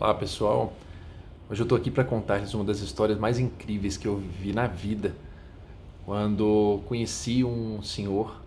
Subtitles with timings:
[0.00, 0.72] Olá pessoal,
[1.48, 4.66] hoje eu estou aqui para contar-lhes uma das histórias mais incríveis que eu vivi na
[4.66, 5.14] vida
[6.04, 8.40] quando conheci um senhor,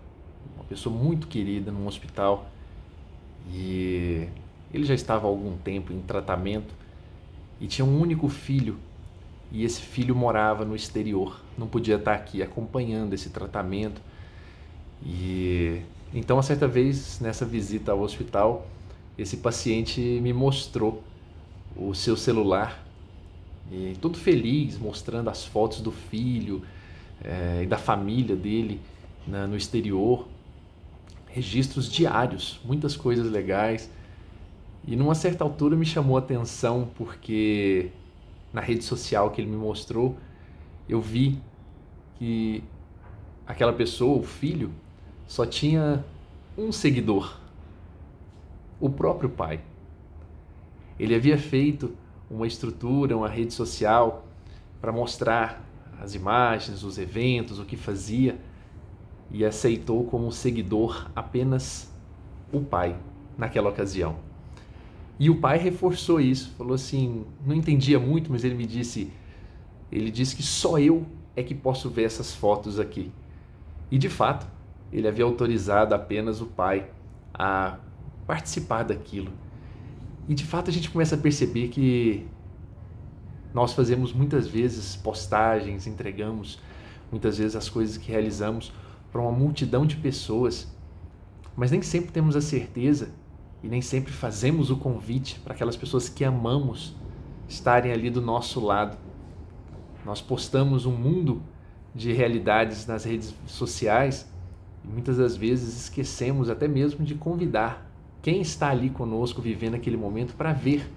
[0.54, 2.50] uma pessoa muito querida num hospital
[3.50, 4.28] e
[4.74, 6.74] ele já estava há algum tempo em tratamento
[7.58, 8.76] e tinha um único filho
[9.50, 14.02] e esse filho morava no exterior, não podia estar aqui acompanhando esse tratamento
[15.02, 15.80] e
[16.12, 18.66] então a certa vez nessa visita ao hospital
[19.16, 21.02] esse paciente me mostrou
[21.76, 22.84] o seu celular
[23.70, 26.62] e todo feliz, mostrando as fotos do filho
[27.22, 28.80] é, e da família dele
[29.26, 30.26] na, no exterior,
[31.26, 33.90] registros diários, muitas coisas legais.
[34.86, 37.90] E numa certa altura me chamou a atenção porque
[38.52, 40.16] na rede social que ele me mostrou,
[40.88, 41.38] eu vi
[42.18, 42.64] que
[43.46, 44.72] aquela pessoa, o filho,
[45.26, 46.02] só tinha
[46.56, 47.38] um seguidor,
[48.80, 49.60] o próprio pai.
[50.98, 51.94] Ele havia feito
[52.30, 54.26] uma estrutura, uma rede social
[54.80, 55.64] para mostrar
[56.00, 58.38] as imagens, os eventos, o que fazia
[59.30, 61.92] e aceitou como seguidor apenas
[62.52, 62.96] o pai
[63.36, 64.16] naquela ocasião.
[65.18, 69.10] E o pai reforçou isso, falou assim, não entendia muito, mas ele me disse,
[69.90, 73.10] ele disse que só eu é que posso ver essas fotos aqui.
[73.90, 74.46] E de fato,
[74.92, 76.88] ele havia autorizado apenas o pai
[77.34, 77.78] a
[78.26, 79.32] participar daquilo.
[80.28, 82.26] E de fato a gente começa a perceber que
[83.54, 86.60] nós fazemos muitas vezes postagens, entregamos
[87.10, 88.70] muitas vezes as coisas que realizamos
[89.10, 90.68] para uma multidão de pessoas,
[91.56, 93.10] mas nem sempre temos a certeza
[93.62, 96.94] e nem sempre fazemos o convite para aquelas pessoas que amamos
[97.48, 98.98] estarem ali do nosso lado.
[100.04, 101.42] Nós postamos um mundo
[101.94, 104.30] de realidades nas redes sociais
[104.84, 107.87] e muitas das vezes esquecemos até mesmo de convidar
[108.20, 110.90] quem está ali conosco vivendo aquele momento para ver,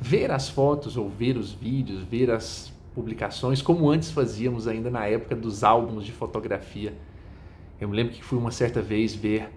[0.00, 5.06] ver as fotos ou ver os vídeos, ver as publicações, como antes fazíamos ainda na
[5.06, 6.94] época dos álbuns de fotografia.
[7.80, 9.50] Eu me lembro que fui uma certa vez ver,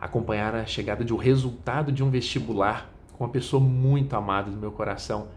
[0.00, 4.56] acompanhar a chegada de um resultado de um vestibular com uma pessoa muito amada do
[4.56, 5.28] meu coração.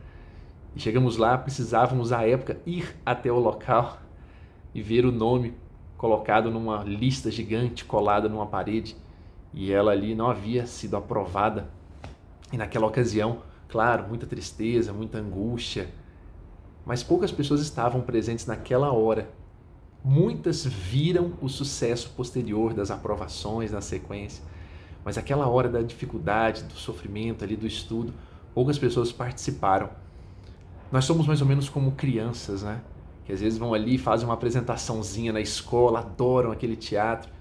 [0.75, 3.99] E chegamos lá, precisávamos à época ir até o local
[4.73, 5.53] e ver o nome
[5.97, 8.95] colocado numa lista gigante colada numa parede
[9.53, 11.69] e ela ali não havia sido aprovada.
[12.51, 15.89] E naquela ocasião, claro, muita tristeza, muita angústia,
[16.85, 19.29] mas poucas pessoas estavam presentes naquela hora.
[20.03, 24.43] Muitas viram o sucesso posterior das aprovações na sequência,
[25.03, 28.13] mas aquela hora da dificuldade, do sofrimento ali do estudo,
[28.53, 29.89] poucas pessoas participaram.
[30.91, 32.81] Nós somos mais ou menos como crianças, né?
[33.25, 37.31] Que às vezes vão ali, fazem uma apresentaçãozinha na escola, adoram aquele teatro,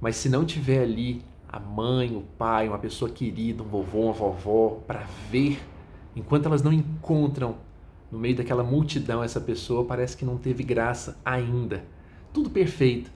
[0.00, 4.12] mas se não tiver ali a mãe, o pai, uma pessoa querida, um vovô, uma
[4.14, 5.60] vovó, para ver,
[6.16, 7.56] enquanto elas não encontram
[8.10, 11.84] no meio daquela multidão essa pessoa, parece que não teve graça ainda.
[12.32, 13.12] Tudo perfeito,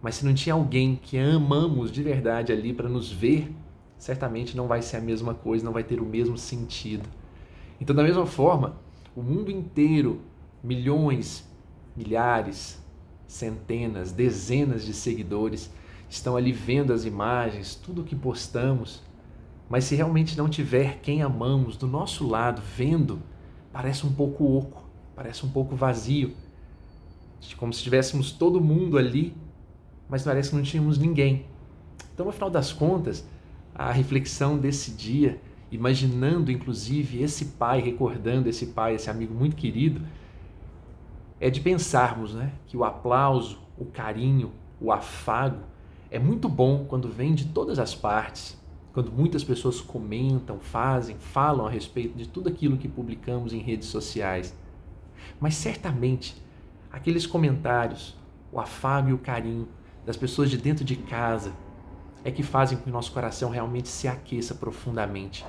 [0.00, 3.52] mas se não tinha alguém que amamos de verdade ali para nos ver,
[3.98, 7.08] certamente não vai ser a mesma coisa, não vai ter o mesmo sentido.
[7.80, 8.76] Então, da mesma forma,
[9.16, 10.20] o mundo inteiro,
[10.62, 11.44] milhões,
[11.96, 12.80] milhares,
[13.26, 15.70] centenas, dezenas de seguidores
[16.10, 19.00] estão ali vendo as imagens, tudo o que postamos,
[19.68, 23.22] mas se realmente não tiver quem amamos do nosso lado vendo,
[23.72, 24.84] parece um pouco oco,
[25.14, 26.34] parece um pouco vazio,
[27.56, 29.34] como se tivéssemos todo mundo ali,
[30.08, 31.46] mas parece que não tínhamos ninguém.
[32.12, 33.26] Então, no final das contas,
[33.72, 35.40] a reflexão desse dia,
[35.70, 40.02] imaginando inclusive esse pai, recordando esse pai, esse amigo muito querido,
[41.38, 45.70] é de pensarmos né, que o aplauso, o carinho, o afago
[46.10, 48.58] é muito bom quando vem de todas as partes,
[48.92, 53.88] quando muitas pessoas comentam, fazem, falam a respeito de tudo aquilo que publicamos em redes
[53.88, 54.56] sociais.
[55.38, 56.36] Mas certamente,
[56.90, 58.16] aqueles comentários,
[58.52, 59.68] o afago e o carinho
[60.04, 61.52] das pessoas de dentro de casa
[62.24, 65.46] é que fazem com que o nosso coração realmente se aqueça profundamente.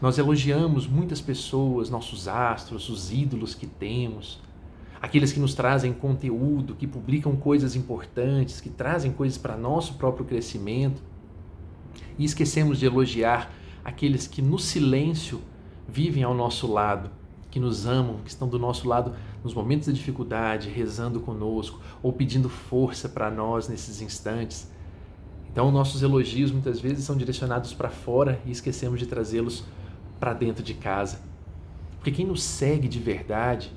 [0.00, 4.40] Nós elogiamos muitas pessoas, nossos astros, os ídolos que temos,
[5.04, 10.24] aqueles que nos trazem conteúdo, que publicam coisas importantes, que trazem coisas para nosso próprio
[10.24, 11.02] crescimento.
[12.18, 13.52] E esquecemos de elogiar
[13.84, 15.42] aqueles que no silêncio
[15.86, 17.10] vivem ao nosso lado,
[17.50, 22.10] que nos amam, que estão do nosso lado nos momentos de dificuldade, rezando conosco ou
[22.10, 24.70] pedindo força para nós nesses instantes.
[25.52, 29.64] Então, nossos elogios muitas vezes são direcionados para fora e esquecemos de trazê-los
[30.18, 31.20] para dentro de casa.
[31.98, 33.70] Porque quem nos segue de verdade,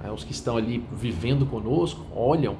[0.00, 2.56] né, os que estão ali vivendo conosco, olham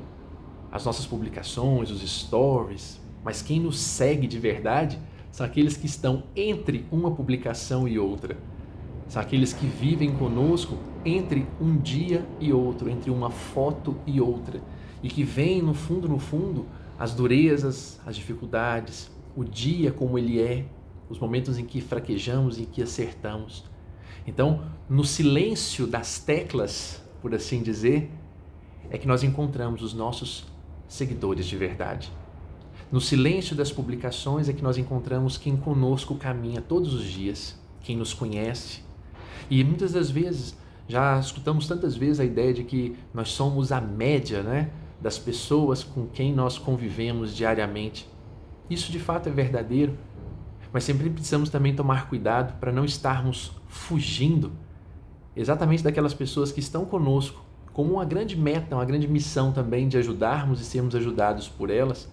[0.71, 4.99] as nossas publicações, os stories, mas quem nos segue de verdade
[5.31, 8.37] são aqueles que estão entre uma publicação e outra.
[9.09, 14.61] São aqueles que vivem conosco entre um dia e outro, entre uma foto e outra,
[15.03, 16.67] e que veem no fundo, no fundo,
[16.99, 20.67] as durezas, as dificuldades, o dia como ele é,
[21.09, 23.65] os momentos em que fraquejamos e que acertamos.
[24.27, 28.11] Então, no silêncio das teclas, por assim dizer,
[28.91, 30.47] é que nós encontramos os nossos
[30.87, 32.13] seguidores de verdade.
[32.91, 37.97] No silêncio das publicações é que nós encontramos quem conosco caminha todos os dias, quem
[37.97, 38.83] nos conhece.
[39.51, 40.57] E muitas das vezes,
[40.89, 44.71] já escutamos tantas vezes a ideia de que nós somos a média, né?
[45.01, 48.09] das pessoas com quem nós convivemos diariamente.
[48.69, 49.97] Isso de fato é verdadeiro,
[50.73, 54.53] mas sempre precisamos também tomar cuidado para não estarmos fugindo
[55.41, 59.97] exatamente daquelas pessoas que estão conosco, como uma grande meta, uma grande missão também de
[59.97, 62.11] ajudarmos e sermos ajudados por elas,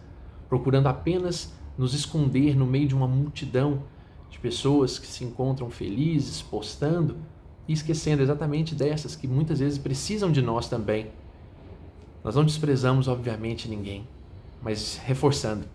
[0.47, 3.81] procurando apenas nos esconder no meio de uma multidão
[4.29, 7.17] de pessoas que se encontram felizes, postando
[7.67, 11.07] e esquecendo exatamente dessas que muitas vezes precisam de nós também.
[12.23, 14.07] Nós não desprezamos, obviamente, ninguém,
[14.61, 15.65] mas reforçando,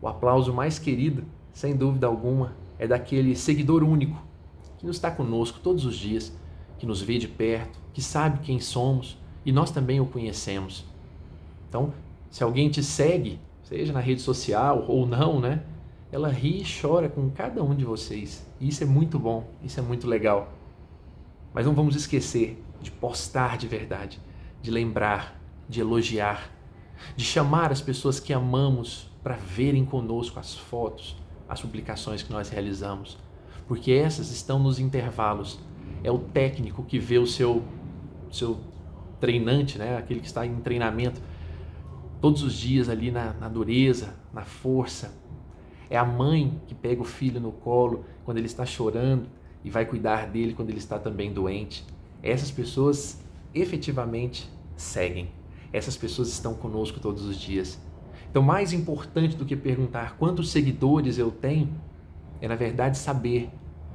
[0.00, 4.22] o aplauso mais querido, sem dúvida alguma, é daquele seguidor único
[4.78, 6.32] que nos está conosco todos os dias,
[6.82, 10.84] que nos vê de perto, que sabe quem somos e nós também o conhecemos.
[11.68, 11.94] Então,
[12.28, 15.62] se alguém te segue, seja na rede social ou não, né?
[16.10, 18.44] Ela ri e chora com cada um de vocês.
[18.60, 20.52] E isso é muito bom, isso é muito legal.
[21.54, 24.20] Mas não vamos esquecer de postar de verdade,
[24.60, 26.50] de lembrar de elogiar,
[27.14, 31.16] de chamar as pessoas que amamos para verem conosco as fotos,
[31.48, 33.16] as publicações que nós realizamos,
[33.68, 35.60] porque essas estão nos intervalos.
[36.02, 37.62] É o técnico que vê o seu
[38.30, 38.58] seu
[39.20, 41.20] treinante, né, aquele que está em treinamento
[42.20, 45.14] todos os dias ali na, na dureza, na força.
[45.90, 49.26] É a mãe que pega o filho no colo quando ele está chorando
[49.62, 51.84] e vai cuidar dele quando ele está também doente.
[52.22, 53.22] Essas pessoas
[53.54, 55.28] efetivamente seguem
[55.72, 57.80] essas pessoas estão conosco todos os dias.
[58.30, 61.68] Então, mais importante do que perguntar quantos seguidores eu tenho,
[62.40, 63.50] é na verdade saber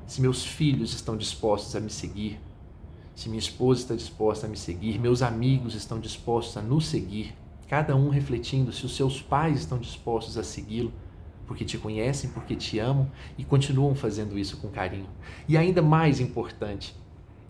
[0.07, 2.39] se meus filhos estão dispostos a me seguir,
[3.13, 7.35] se minha esposa está disposta a me seguir, meus amigos estão dispostos a nos seguir,
[7.67, 10.93] cada um refletindo se os seus pais estão dispostos a segui-lo,
[11.45, 15.09] porque te conhecem, porque te amam e continuam fazendo isso com carinho.
[15.47, 16.95] E ainda mais importante,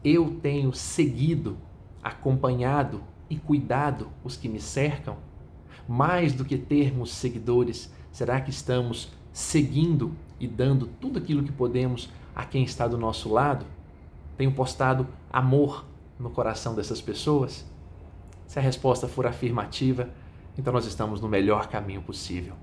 [0.03, 1.57] eu tenho seguido,
[2.01, 5.17] acompanhado e cuidado os que me cercam?
[5.87, 12.09] Mais do que termos seguidores, será que estamos seguindo e dando tudo aquilo que podemos
[12.37, 13.65] a quem está do nosso lado?
[14.37, 15.83] Tenho postado amor
[16.19, 17.65] no coração dessas pessoas?
[18.45, 20.07] Se a resposta for afirmativa,
[20.55, 22.53] então nós estamos no melhor caminho possível.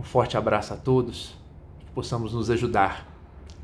[0.00, 1.36] Um forte abraço a todos
[1.78, 3.06] que possamos nos ajudar,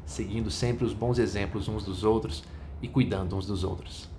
[0.05, 2.45] seguindo sempre os bons exemplos uns dos outros
[2.83, 4.12] e cuidando uns dos outros.